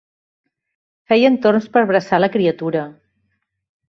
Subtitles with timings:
[1.11, 2.87] Feien torns per bressar la criatura.